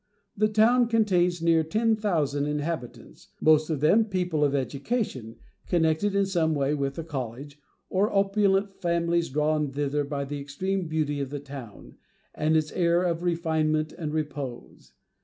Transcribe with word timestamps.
The 0.35 0.47
town 0.47 0.87
contains 0.87 1.43
near 1.43 1.63
ten 1.63 1.95
thousand 1.95 2.47
inhabitants, 2.47 3.27
most 3.39 3.69
of 3.69 3.81
them 3.81 4.05
people 4.05 4.43
of 4.43 4.55
education, 4.55 5.35
connected 5.67 6.15
in 6.15 6.25
some 6.25 6.55
way 6.55 6.73
with 6.73 6.95
the 6.95 7.03
College; 7.03 7.59
or 7.87 8.11
opulent 8.11 8.71
families 8.71 9.29
drawn 9.29 9.69
thither 9.69 10.03
by 10.03 10.25
the 10.25 10.39
extreme 10.39 10.87
beauty 10.87 11.19
of 11.19 11.29
the 11.29 11.39
town, 11.39 11.97
and 12.33 12.57
its 12.57 12.71
air 12.71 13.03
of 13.03 13.21
refinement 13.21 13.93
and 13.93 14.11
repose. 14.11 14.93